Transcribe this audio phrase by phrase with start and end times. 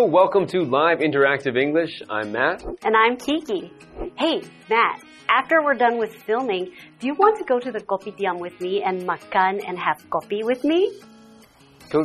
[0.00, 2.00] Hello, welcome to Live Interactive English.
[2.08, 2.64] I'm Matt.
[2.82, 3.70] And I'm Kiki.
[4.16, 4.40] Hey,
[4.70, 8.58] Matt, after we're done with filming, do you want to go to the kopitiam with
[8.62, 10.90] me and makan and have kopi with me?
[11.90, 12.02] Go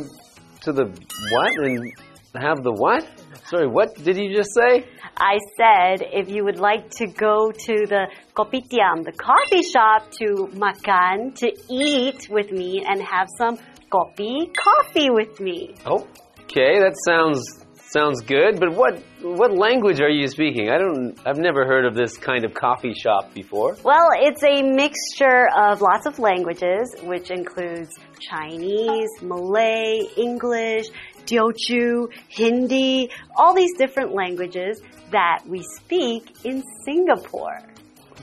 [0.60, 1.90] to the what and
[2.34, 3.08] have the what?
[3.46, 4.86] Sorry, what did you just say?
[5.16, 10.50] I said if you would like to go to the kopitiam, the coffee shop, to
[10.52, 13.56] makan, to eat with me and have some
[13.90, 15.76] kopi coffee with me.
[15.86, 16.06] Oh,
[16.48, 17.65] Okay, that sounds
[17.96, 18.60] sounds good.
[18.60, 20.68] But what what language are you speaking?
[20.68, 21.18] I don't.
[21.26, 23.76] I've never heard of this kind of coffee shop before.
[23.82, 30.86] Well, it's a mixture of lots of languages, which includes Chinese, Malay, English,
[31.26, 37.58] Teochew, Hindi, all these different languages that we speak in Singapore.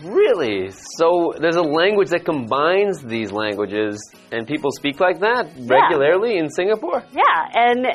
[0.03, 0.69] Really?
[0.97, 6.49] So there's a language that combines these languages, and people speak like that regularly in
[6.49, 7.03] Singapore.
[7.13, 7.87] Yeah, and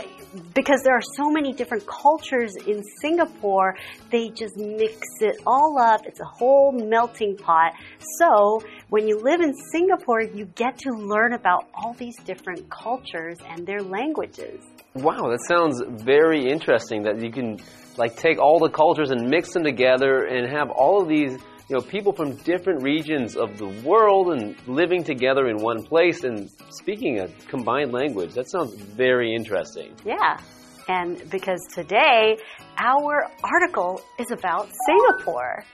[0.54, 3.76] because there are so many different cultures in Singapore,
[4.10, 6.06] they just mix it all up.
[6.06, 7.74] It's a whole melting pot.
[8.18, 13.36] So when you live in Singapore, you get to learn about all these different cultures
[13.48, 14.62] and their languages.
[14.94, 17.02] Wow, that sounds very interesting.
[17.02, 17.58] That you can
[17.96, 21.36] like take all the cultures and mix them together and have all of these
[21.69, 26.25] you know, people from different regions of the world and living together in one place
[26.25, 28.33] and speaking a combined language.
[28.34, 29.94] That sounds very interesting.
[30.05, 30.41] Yeah.
[30.88, 32.38] And because today
[32.78, 35.65] our article is about Singapore.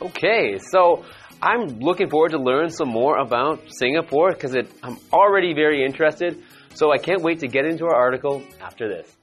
[0.00, 1.04] Okay, so
[1.42, 6.42] I'm looking forward to learn some more about Singapore because I'm already very interested.
[6.74, 9.16] So I can't wait to get into our article after this.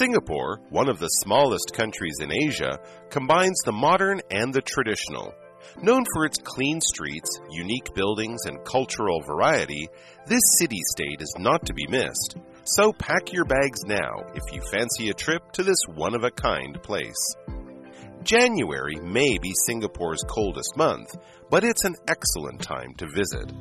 [0.00, 2.78] Singapore, one of the smallest countries in Asia,
[3.10, 5.34] combines the modern and the traditional.
[5.82, 9.90] Known for its clean streets, unique buildings, and cultural variety,
[10.26, 12.36] this city state is not to be missed.
[12.64, 16.30] So pack your bags now if you fancy a trip to this one of a
[16.30, 17.36] kind place.
[18.22, 21.14] January may be Singapore's coldest month,
[21.50, 23.52] but it's an excellent time to visit.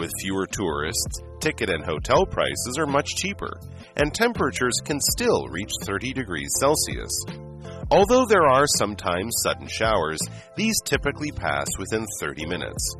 [0.00, 3.60] With fewer tourists, ticket and hotel prices are much cheaper,
[3.96, 7.12] and temperatures can still reach 30 degrees Celsius.
[7.90, 10.18] Although there are sometimes sudden showers,
[10.56, 12.96] these typically pass within 30 minutes.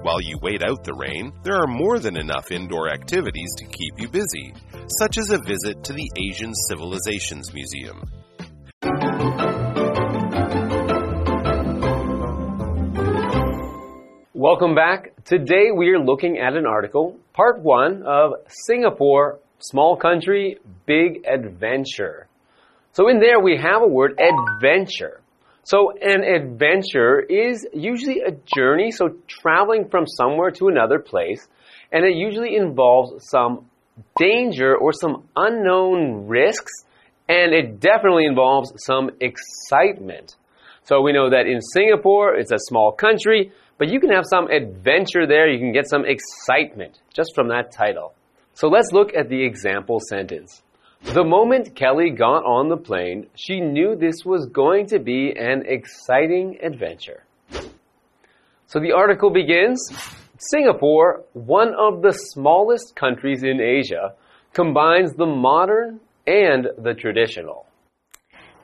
[0.00, 4.00] While you wait out the rain, there are more than enough indoor activities to keep
[4.00, 4.54] you busy,
[4.98, 8.00] such as a visit to the Asian Civilizations Museum.
[14.38, 15.24] Welcome back.
[15.24, 22.28] Today we are looking at an article, part one of Singapore, small country, big adventure.
[22.92, 25.22] So in there we have a word adventure.
[25.64, 31.44] So an adventure is usually a journey, so traveling from somewhere to another place,
[31.90, 33.66] and it usually involves some
[34.20, 36.84] danger or some unknown risks,
[37.28, 40.36] and it definitely involves some excitement.
[40.84, 44.50] So we know that in Singapore, it's a small country, but you can have some
[44.50, 45.48] adventure there.
[45.48, 48.14] You can get some excitement just from that title.
[48.54, 50.62] So let's look at the example sentence.
[51.02, 55.62] The moment Kelly got on the plane, she knew this was going to be an
[55.66, 57.22] exciting adventure.
[58.66, 59.80] So the article begins
[60.38, 64.14] Singapore, one of the smallest countries in Asia,
[64.52, 67.67] combines the modern and the traditional.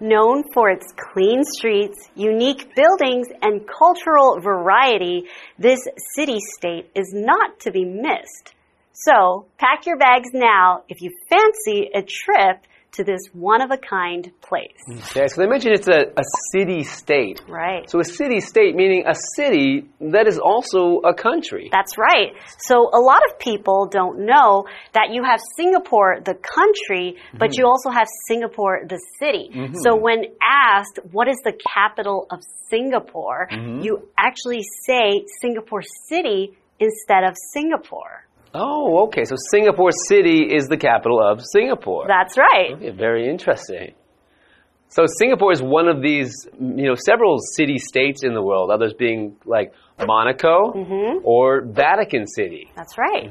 [0.00, 5.25] Known for its clean streets, unique buildings, and cultural variety,
[5.58, 5.81] this
[6.17, 8.55] city state is not to be missed.
[8.93, 12.61] So, pack your bags now if you fancy a trip
[12.94, 14.79] to this one of a kind place.
[14.88, 17.41] Okay, so they mentioned it's a, a city state.
[17.49, 17.88] Right.
[17.91, 21.69] So, a city state meaning a city that is also a country.
[21.73, 22.32] That's right.
[22.58, 27.61] So, a lot of people don't know that you have Singapore, the country, but Mm-hmm.
[27.61, 29.50] you also have Singapore, the city.
[29.85, 32.40] So, when asked what is the capital of
[32.70, 33.81] Singapore, Mm-hmm.
[33.82, 38.26] you actually say Singapore City instead of Singapore.
[38.54, 39.24] Oh, okay.
[39.24, 42.06] So, Singapore City is the capital of Singapore.
[42.08, 42.72] That's right.
[42.74, 43.94] Okay, very interesting.
[44.94, 48.70] So Singapore is one of these, you know, several city states in the world.
[48.70, 50.70] Others being like Monaco
[51.24, 52.70] or Vatican City.
[52.76, 53.28] That's right.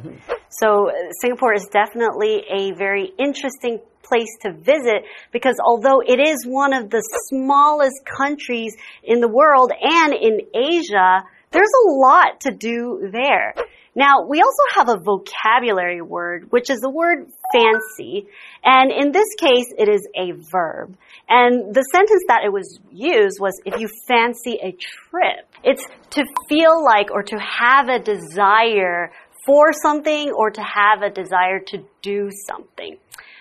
[0.50, 0.92] So uh,
[1.22, 6.90] Singapore is definitely a very interesting place to visit because although it is one of
[6.90, 13.54] the smallest countries in the world and in Asia, there's a lot to do there.
[13.96, 18.28] Now, we also have a vocabulary word, which is the word fancy.
[18.64, 20.98] And in this case, it is a verb.
[21.30, 25.48] And the sentence that it was used was if you fancy a trip.
[25.64, 29.12] It's to feel like or to have a desire
[29.46, 32.98] for something or to have a desire to do something.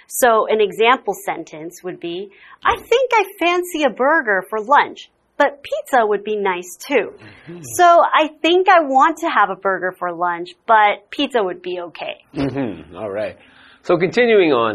[0.06, 2.30] So an example sentence would be,
[2.62, 5.10] I think I fancy a burger for lunch
[5.42, 7.06] but pizza would be nice too.
[7.18, 7.60] Mm -hmm.
[7.78, 7.86] So
[8.22, 12.16] I think I want to have a burger for lunch, but pizza would be okay.
[12.42, 12.72] Mm -hmm.
[13.00, 13.36] All right.
[13.86, 14.72] So continuing on,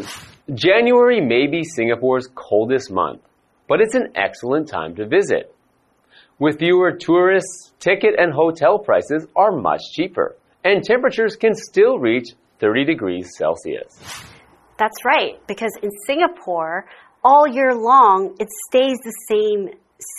[0.65, 3.21] January may be Singapore's coldest month,
[3.69, 5.43] but it's an excellent time to visit.
[6.43, 7.55] With fewer tourists,
[7.87, 10.29] ticket and hotel prices are much cheaper,
[10.67, 12.27] and temperatures can still reach
[12.59, 13.91] 30 degrees Celsius.
[14.81, 16.75] That's right, because in Singapore,
[17.29, 19.61] all year long, it stays the same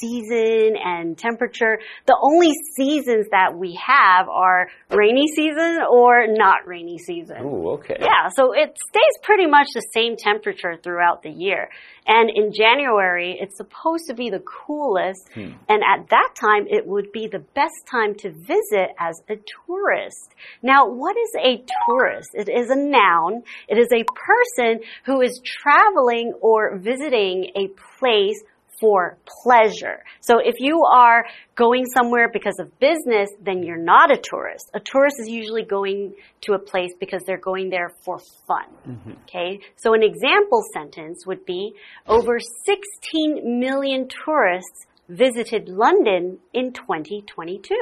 [0.00, 1.78] season and temperature.
[2.06, 7.36] The only seasons that we have are rainy season or not rainy season.
[7.40, 7.96] Oh, okay.
[8.00, 11.68] Yeah, so it stays pretty much the same temperature throughout the year.
[12.06, 15.28] And in January, it's supposed to be the coolest.
[15.34, 15.52] Hmm.
[15.68, 19.36] And at that time, it would be the best time to visit as a
[19.66, 20.34] tourist.
[20.62, 22.30] Now, what is a tourist?
[22.32, 23.42] It is a noun.
[23.68, 28.42] It is a person who is traveling or visiting a place
[28.80, 30.04] for pleasure.
[30.20, 34.70] So if you are going somewhere because of business, then you're not a tourist.
[34.74, 38.68] A tourist is usually going to a place because they're going there for fun.
[38.86, 39.14] Mm -hmm.
[39.22, 39.60] Okay?
[39.76, 41.62] So an example sentence would be
[42.06, 44.78] over 16 million tourists
[45.08, 47.74] visited London in 2022.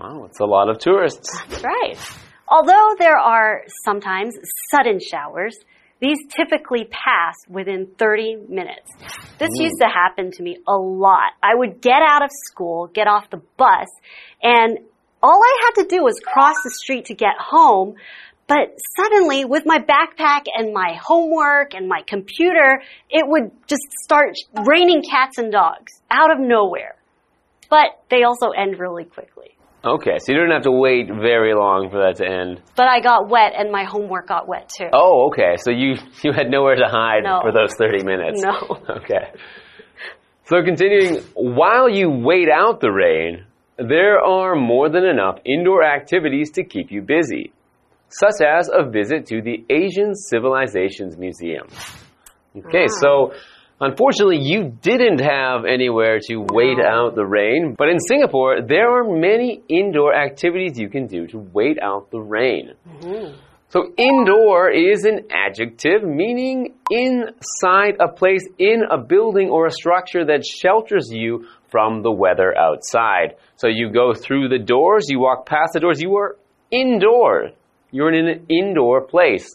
[0.00, 1.28] Wow, it's a lot of tourists.
[1.48, 1.96] That's right.
[2.48, 4.34] Although there are sometimes
[4.70, 5.56] sudden showers,
[6.00, 8.90] these typically pass within 30 minutes.
[9.38, 9.64] This mm.
[9.64, 11.32] used to happen to me a lot.
[11.42, 13.88] I would get out of school, get off the bus,
[14.42, 14.78] and
[15.22, 17.94] all I had to do was cross the street to get home.
[18.46, 24.34] But suddenly, with my backpack and my homework and my computer, it would just start
[24.66, 26.96] raining cats and dogs out of nowhere.
[27.70, 29.53] But they also end really quickly.
[29.84, 32.62] Okay, so you didn't have to wait very long for that to end.
[32.74, 34.88] But I got wet and my homework got wet too.
[34.92, 35.56] Oh, okay.
[35.58, 37.40] So you you had nowhere to hide no.
[37.42, 38.42] for those 30 minutes.
[38.42, 38.78] No.
[39.04, 39.32] Okay.
[40.46, 43.46] So continuing, while you wait out the rain,
[43.78, 47.52] there are more than enough indoor activities to keep you busy,
[48.08, 51.66] such as a visit to the Asian Civilizations Museum.
[52.56, 53.00] Okay, ah.
[53.00, 53.32] so
[53.84, 59.04] Unfortunately, you didn't have anywhere to wait out the rain, but in Singapore, there are
[59.04, 62.72] many indoor activities you can do to wait out the rain.
[62.86, 63.34] Mm -hmm.
[63.68, 66.58] So, indoor is an adjective meaning
[66.90, 71.32] inside a place in a building or a structure that shelters you
[71.72, 73.28] from the weather outside.
[73.60, 76.32] So, you go through the doors, you walk past the doors, you are
[76.70, 77.32] indoor.
[77.94, 79.46] You're in an indoor place.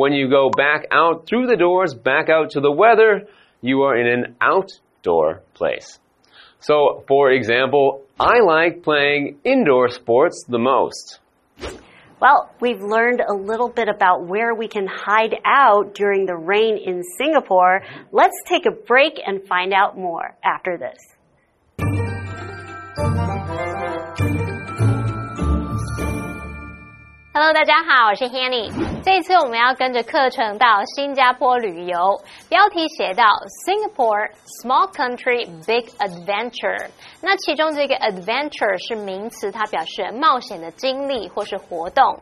[0.00, 3.12] When you go back out through the doors, back out to the weather,
[3.60, 5.98] you are in an outdoor place.
[6.60, 11.20] So, for example, I like playing indoor sports the most.
[12.18, 16.78] Well, we've learned a little bit about where we can hide out during the rain
[16.78, 17.82] in Singapore.
[18.10, 20.96] Let's take a break and find out more after this.
[27.38, 28.72] Hello，大家好，我是 Hanny。
[29.04, 33.24] 这一次我们要跟着课程到新加坡旅游，标题写到
[33.66, 34.30] Singapore
[34.62, 36.88] Small Country Big Adventure。
[37.20, 42.18] 那其中这个 adventure 是名词，它表示冒险的经历或是活动。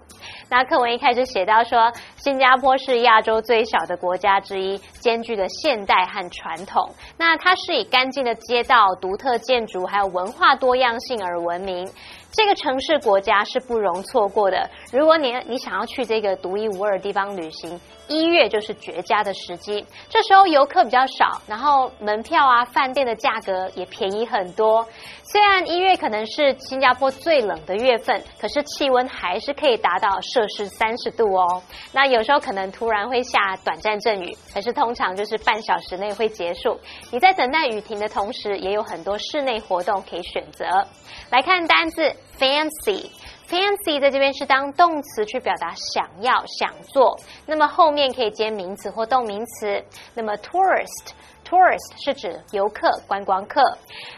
[0.51, 6.91] 那课文一开始写到说，新加坡是亚洲最小的国家之一，兼具了现代和传统。
[7.17, 11.89] 那它是以干净的街道、独特建筑还有文化多样性而闻名。
[12.37, 14.69] 这个城市国家是不容错过的。
[14.93, 19.87] 如果你你想要去这个独一无二的地方旅行，一月就是绝佳的时机。
[20.09, 24.87] 这时候游客比较少，然后门票啊、饭店的价格也便宜很多。
[25.23, 31.63] 虽然一月可能是新加坡最冷的月份，可是气温还是可以达到摄氏三十度哦。
[31.93, 36.79] 那有时候可能突然会下短暂阵雨，可是通常就是半小时内会结束。
[37.13, 40.67] 你在等待雨停的同时，也有很多室内活动可以选择。
[41.31, 49.85] 来看单字 fancy，fancy 在这边是当动词去表达想要、想做，那么后面可以接名词或动名词。
[50.15, 51.13] 那么 tourist。
[51.45, 53.61] Tourist 是指游客、观光客。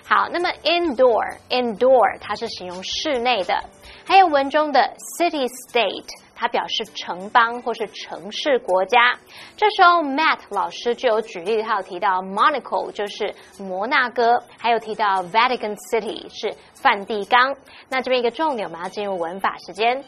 [0.04, 3.60] 好，那么 indoor，indoor 它是形容室内的。
[4.06, 6.06] 还有文中的 city-state，
[6.36, 9.14] 它表示城邦或是城市国家。
[9.56, 17.56] 这时候 Matt 老师就有举例，他有提到 Monaco 就是摩纳哥，还有提到 Vatican City 是梵蒂冈。
[17.88, 20.04] 那这边一个重点，我们要进入文法时间。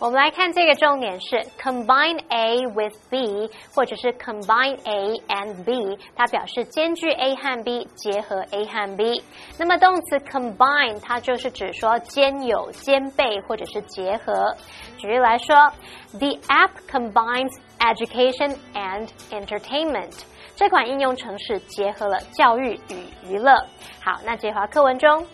[0.00, 9.20] 我们来看这个重点是 combine A with B，或者是 combine A and B，它表示兼具 A 和 B，结合 A 和 B。
[9.58, 14.54] 那么动词 combine 它就是指说兼有、兼备或者是结合。
[14.98, 15.56] 举例来说
[16.12, 17.50] ，The app combines
[17.80, 20.22] education and entertainment。
[20.54, 23.52] 这款应用程式结合了教育与娱乐。
[24.00, 25.26] 好，那这话课文中。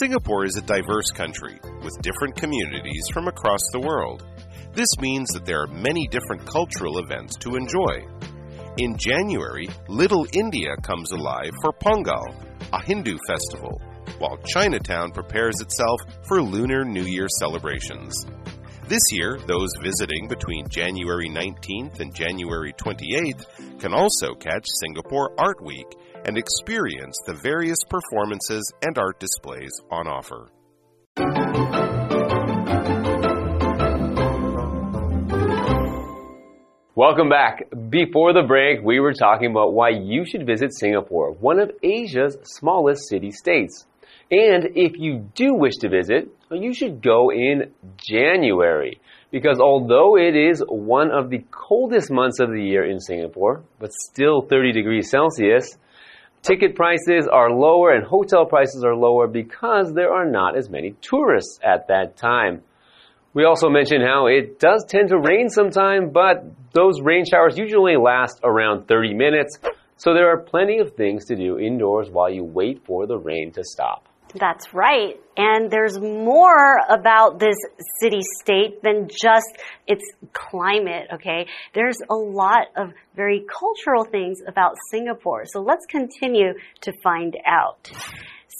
[0.00, 4.26] Singapore is a diverse country with different communities from across the world.
[4.72, 8.08] This means that there are many different cultural events to enjoy.
[8.78, 12.34] In January, Little India comes alive for Pongal,
[12.72, 13.78] a Hindu festival,
[14.16, 18.24] while Chinatown prepares itself for Lunar New Year celebrations.
[18.88, 25.62] This year, those visiting between January 19th and January 28th can also catch Singapore Art
[25.62, 25.86] Week
[26.24, 30.50] and experience the various performances and art displays on offer.
[36.94, 37.64] Welcome back.
[37.88, 42.36] Before the break, we were talking about why you should visit Singapore, one of Asia's
[42.42, 43.86] smallest city states.
[44.30, 49.00] And if you do wish to visit, you should go in January.
[49.30, 53.90] Because although it is one of the coldest months of the year in Singapore, but
[53.92, 55.78] still 30 degrees Celsius,
[56.42, 60.94] Ticket prices are lower and hotel prices are lower because there are not as many
[61.02, 62.62] tourists at that time.
[63.34, 67.96] We also mentioned how it does tend to rain sometime, but those rain showers usually
[67.96, 69.58] last around 30 minutes,
[69.98, 73.52] so there are plenty of things to do indoors while you wait for the rain
[73.52, 74.08] to stop.
[74.34, 75.20] That's right.
[75.36, 77.56] And there's more about this
[78.00, 79.48] city state than just
[79.86, 81.46] its climate, okay?
[81.74, 85.44] There's a lot of very cultural things about Singapore.
[85.46, 87.90] So let's continue to find out.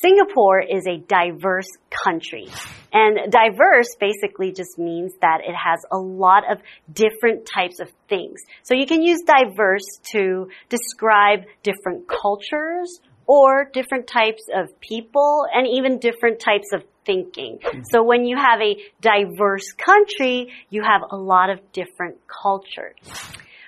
[0.03, 2.49] Singapore is a diverse country.
[2.93, 6.59] And diverse basically just means that it has a lot of
[6.91, 8.41] different types of things.
[8.63, 15.67] So you can use diverse to describe different cultures or different types of people and
[15.67, 17.59] even different types of thinking.
[17.59, 17.83] Mm-hmm.
[17.91, 22.97] So when you have a diverse country, you have a lot of different cultures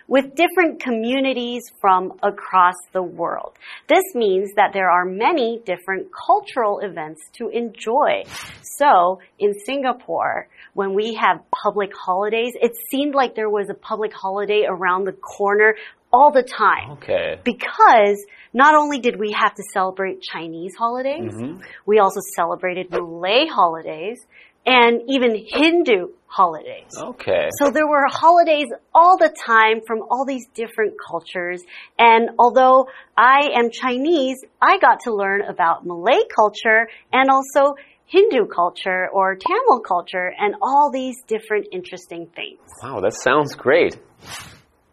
[0.09, 3.53] with different communities from across the world.
[3.89, 8.25] This means that there are many different cultural events to enjoy.
[8.63, 14.13] So in Singapore, when we have public holidays, it seemed like there was a public
[14.13, 15.77] holiday around the corner
[16.13, 16.93] all the time.
[16.93, 17.41] Okay.
[17.45, 21.63] Because not only did we have to celebrate Chinese holidays, mm -hmm.
[21.87, 24.19] we also celebrated Malay holidays
[24.65, 26.93] and even Hindu holidays.
[26.99, 27.49] Okay.
[27.59, 31.61] So there were holidays all the time from all these different cultures.
[31.99, 37.75] And although I am Chinese, I got to learn about Malay culture and also
[38.07, 42.61] Hindu culture or Tamil culture and all these different interesting things.
[42.83, 43.99] Wow, that sounds great.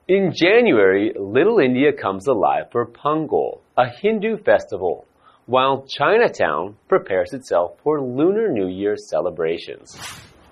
[0.10, 5.06] In January, Little India comes alive for Pongal, a Hindu festival,
[5.46, 9.96] while Chinatown prepares itself for Lunar New Year celebrations.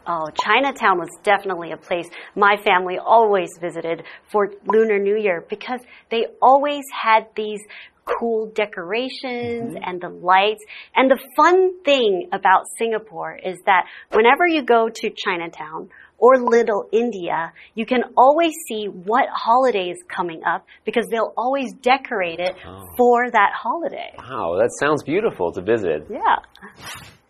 [0.06, 5.82] Oh, Chinatown was definitely a place my family always visited for Lunar New Year because
[6.12, 7.62] they always had these
[8.06, 9.88] cool decorations mm -hmm.
[9.88, 10.64] and the lights.
[10.96, 16.88] And the fun thing about Singapore is that whenever you go to Chinatown or Little
[16.92, 22.56] India, you can always see what holiday is coming up because they'll always decorate it
[22.66, 22.84] oh.
[22.98, 24.14] for that holiday.
[24.18, 26.08] Wow, that sounds beautiful to visit.
[26.10, 26.38] Yeah.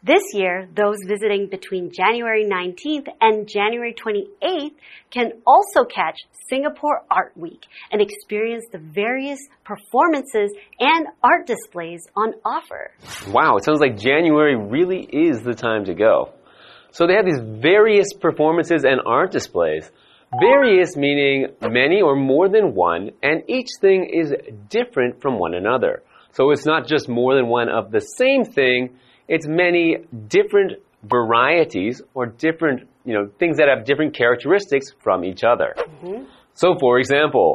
[0.04, 4.76] This year, those visiting between January 19th and January 28th
[5.12, 6.16] can also catch
[6.50, 12.92] Singapore Art Week and experience the various performances and art displays on offer.
[13.30, 16.32] Wow, it sounds like January really is the time to go.
[16.98, 19.92] So they have these various performances and art displays.
[20.42, 24.34] Various meaning many or more than one, and each thing is
[24.68, 26.02] different from one another.
[26.32, 32.02] So it's not just more than one of the same thing, it's many different varieties
[32.16, 35.76] or different, you know, things that have different characteristics from each other.
[35.78, 36.26] Mm -hmm.
[36.54, 37.50] So for example,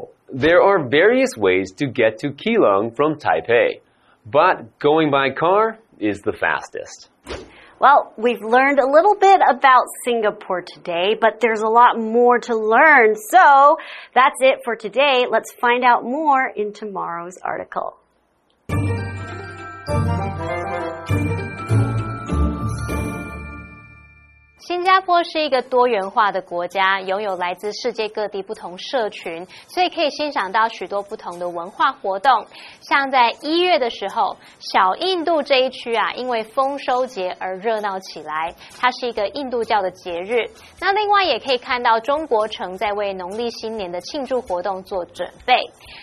[0.44, 3.70] there are various ways to get to Keelung from Taipei,
[4.38, 4.56] but
[4.88, 5.64] going by car
[5.98, 6.98] is the fastest.
[7.82, 12.54] Well, we've learned a little bit about Singapore today, but there's a lot more to
[12.54, 13.16] learn.
[13.16, 13.76] So
[14.14, 15.26] that's it for today.
[15.28, 17.98] Let's find out more in tomorrow's article.
[24.92, 32.44] 加加坡是一个多元化的国家，拥有来自世界各地不同社群，所以可以欣赏到许多不同的文化活动。
[32.82, 40.50] 像在一月的时候，小印度这一区啊，因为丰收节而热闹起来，它是一个印度教的节日。
[40.78, 45.54] 那另外也可以看到中国城在为农历新年的庆祝活动做准备。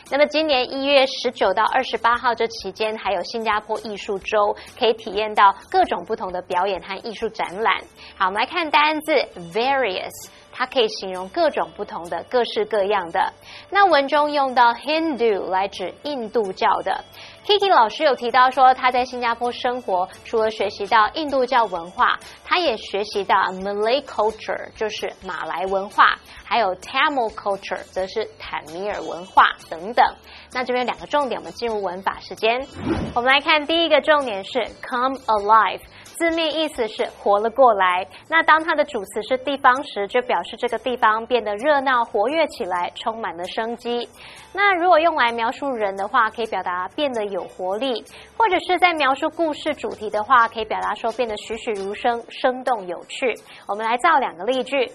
[0.10, 7.76] 那么今年一月十九到二十八号这期间，还有新加坡艺术周，可以体验到各种不同的表演和艺术展览。
[8.18, 9.12] 好，我们来看单字
[9.54, 10.30] various。
[10.52, 13.32] 它可以形容各种不同的、各式各样的。
[13.70, 17.06] 那文中用到 Hindu 来指印度教的。
[17.46, 30.06] Kiki 老师有提到说，他在新加坡生活，除了学习到印度教文化，他也学习到 Malay culture，就是马来文化，还有 Tamil culture，则是坦米尔文化等等。
[30.52, 32.68] 那这边两个重点，我们进入文法时间。
[33.16, 35.80] 我们来看第一个重点是 come alive。
[36.20, 38.06] 字面意思是活了过来。
[38.28, 44.06] 那当它的主词是地方时，就表示这个地方变得热闹、活跃起来，充满了生机。
[44.52, 48.04] 那如果用来描述人的话，可以表达变得有活力；
[48.38, 53.34] 或者是在描述故事主题的话，可以表达说变得栩栩如生、生动有趣。
[53.66, 54.92] 我们来造两个例句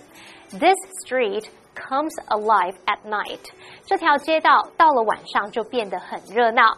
[0.50, 0.76] ：This
[1.06, 3.40] street comes alive at night。
[3.86, 6.76] 这条街道到了晚上就变得很热闹。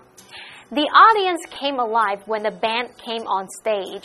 [0.68, 4.02] The audience came alive when the band came on stage.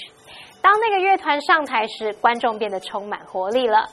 [0.62, 3.86] 当那个乐团上台时，观众变得充满活力了。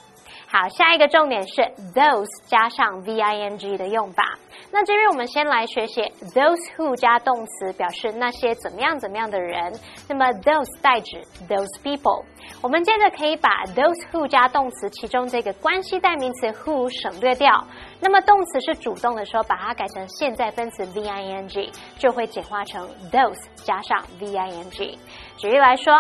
[0.51, 1.61] 好，下一个重点是
[1.95, 4.39] those 加上 v i n g 的用法。
[4.71, 6.01] 那这边我们先来学习
[6.35, 9.73] those who 加动词，表示那些怎么样怎么样的人。
[10.09, 12.25] 那么 those 代指 those people。
[12.61, 17.67] 我们接着可以把 those who 加动词其中这个关系代名词 who 省略掉。
[18.01, 24.99] 那么动词是主动的时候，把它改成现在分词 v i n g，就会简化成 those 加上 v i n g。
[25.37, 25.93] 举例来说。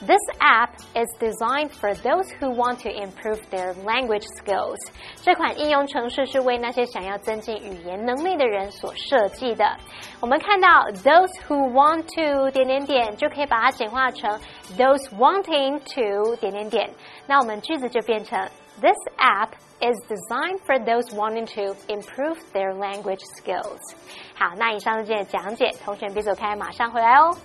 [0.00, 4.78] This app is designed for those who want to improve their language skills.
[5.16, 9.76] 这款应用程式是为那些想要增进语言能力的人所设计的。
[10.18, 10.68] 我们看到
[11.04, 14.40] those who want to 点点点，就可以把它简化成
[14.78, 16.89] those wanting to 点点点。
[17.27, 18.39] 那我们句子就变成
[18.81, 23.79] This app is designed for those wanting to improve their language skills.
[24.35, 27.37] 好，那以上是今天的讲解，同学别走开，马上回来哦。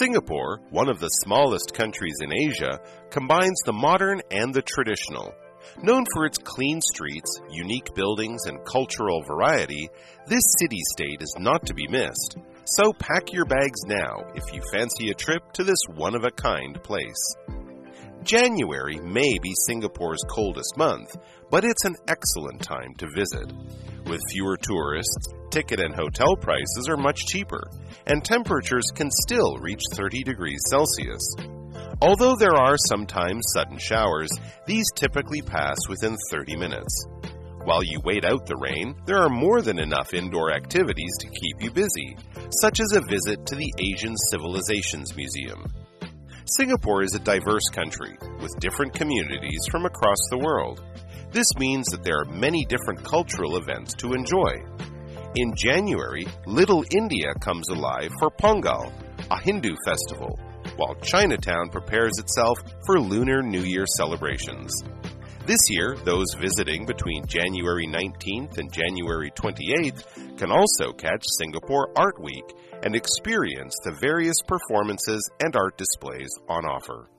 [0.00, 5.32] Singapore, one of the smallest countries in Asia, combines the modern and the traditional.
[5.81, 9.89] Known for its clean streets, unique buildings, and cultural variety,
[10.27, 12.37] this city state is not to be missed.
[12.65, 16.31] So pack your bags now if you fancy a trip to this one of a
[16.31, 17.35] kind place.
[18.23, 21.15] January may be Singapore's coldest month,
[21.49, 23.51] but it's an excellent time to visit.
[24.05, 27.69] With fewer tourists, ticket and hotel prices are much cheaper,
[28.05, 31.58] and temperatures can still reach 30 degrees Celsius.
[32.01, 34.29] Although there are sometimes sudden showers,
[34.65, 37.05] these typically pass within 30 minutes.
[37.65, 41.61] While you wait out the rain, there are more than enough indoor activities to keep
[41.61, 42.15] you busy,
[42.61, 45.65] such as a visit to the Asian Civilizations Museum.
[46.45, 50.81] Singapore is a diverse country with different communities from across the world.
[51.31, 54.63] This means that there are many different cultural events to enjoy.
[55.35, 58.91] In January, Little India comes alive for Pongal,
[59.29, 60.39] a Hindu festival,
[60.79, 64.71] while Chinatown prepares itself for Lunar New Year celebrations.
[65.45, 72.21] This year, those visiting between January 19th and January 28th can also catch Singapore Art
[72.23, 72.45] Week
[72.81, 77.09] and experience the various performances and art displays on offer.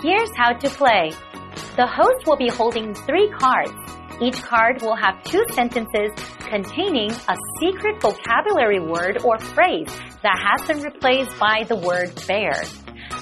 [0.00, 1.10] Here's how to play.
[1.74, 3.72] The host will be holding three cards.
[4.22, 6.12] Each card will have two sentences
[6.46, 9.88] containing a secret vocabulary word or phrase
[10.22, 12.62] that has been replaced by the word bear.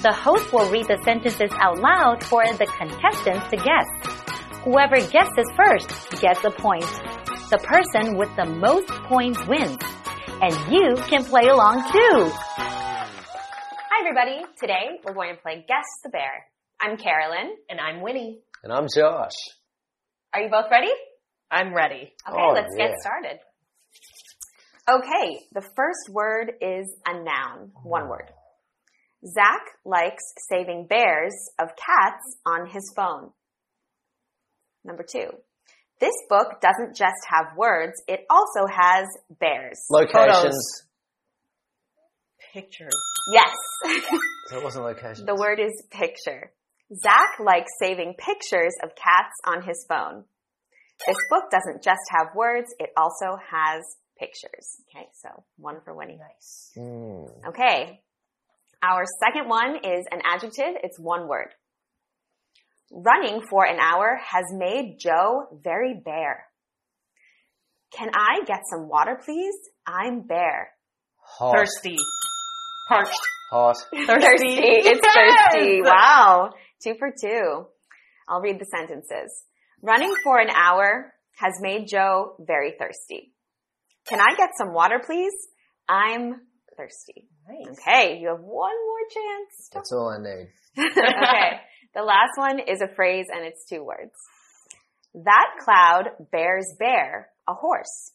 [0.01, 3.87] The host will read the sentences out loud for the contestants to guess.
[4.63, 5.89] Whoever guesses first
[6.21, 6.85] gets a point.
[7.49, 9.77] The person with the most points wins.
[10.41, 12.31] And you can play along too.
[13.87, 14.45] Hi everybody.
[14.59, 16.45] Today we're going to play Guess the Bear.
[16.79, 17.55] I'm Carolyn.
[17.69, 18.41] And I'm Winnie.
[18.63, 19.35] And I'm Josh.
[20.33, 20.91] Are you both ready?
[21.51, 22.13] I'm ready.
[22.27, 22.87] Okay, Oh, let's yeah.
[22.87, 23.39] get started.
[24.89, 27.71] Okay, the first word is a noun.
[27.83, 28.29] One word.
[29.25, 33.31] Zach likes saving bears of cats on his phone.
[34.83, 35.29] Number two.
[35.99, 39.07] This book doesn't just have words, it also has
[39.39, 39.79] bears.
[39.89, 40.83] Locations.
[42.53, 42.93] Pictures.
[43.31, 43.53] Yes.
[44.47, 45.25] So it wasn't locations.
[45.25, 46.51] the word is picture.
[46.95, 50.25] Zach likes saving pictures of cats on his phone.
[51.05, 53.83] This book doesn't just have words, it also has
[54.17, 54.77] pictures.
[54.89, 56.17] Okay, so one for Winnie.
[56.17, 56.71] Nice.
[56.77, 57.29] Mm.
[57.49, 58.01] Okay.
[58.81, 60.75] Our second one is an adjective.
[60.83, 61.49] It's one word.
[62.91, 66.45] Running for an hour has made Joe very bear.
[67.97, 69.55] Can I get some water, please?
[69.87, 70.69] I'm bear.
[71.17, 71.55] Hot.
[71.55, 71.97] Thirsty.
[72.89, 73.19] Parched.
[73.51, 73.77] Hot.
[73.91, 74.57] Thirsty.
[74.59, 75.81] It's thirsty.
[75.83, 76.51] Wow.
[76.83, 77.65] Two for two.
[78.27, 79.45] I'll read the sentences.
[79.85, 83.33] Running for an hour has made Joe very thirsty.
[84.07, 85.33] Can I get some water, please?
[85.87, 86.41] I'm
[86.75, 87.27] thirsty.
[87.47, 87.77] Nice.
[87.77, 89.69] Okay, you have one more chance.
[89.71, 90.47] That's all I need.
[90.79, 91.59] okay.
[91.93, 94.13] The last one is a phrase and it's two words.
[95.13, 98.11] That cloud bears Bear, a horse.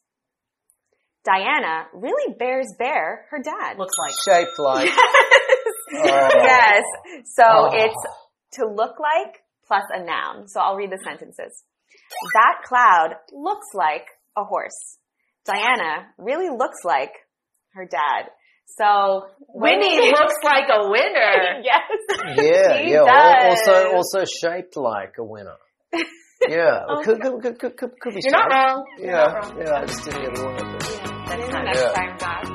[1.25, 3.79] Diana really bears Bear, her dad.
[3.79, 4.13] Looks like.
[4.25, 4.91] Shaped like.
[4.93, 5.93] Oh.
[5.93, 6.83] yes.
[7.37, 7.71] So Oh.
[7.73, 8.07] it's
[8.55, 9.37] to look like
[9.71, 10.49] plus a noun.
[10.49, 11.63] So I'll read the sentences.
[12.35, 14.07] That cloud looks like
[14.37, 14.99] a horse.
[15.45, 17.13] Diana really looks like
[17.75, 18.31] her dad.
[18.79, 21.63] So Winnie looks like a winner.
[21.63, 21.81] yes.
[22.37, 23.05] Yeah, She yeah.
[23.07, 23.69] does.
[23.69, 25.57] Also, also shaped like a winner.
[26.49, 28.65] Yeah, oh, could, could, could, could, could, could be You're not straight.
[28.65, 28.85] wrong.
[28.99, 29.61] You're Yeah, not wrong.
[29.61, 29.75] yeah.
[29.75, 30.57] I just didn't get the word.
[31.29, 31.65] Next time.
[31.67, 31.93] Next Yeah.
[31.93, 32.50] time, John.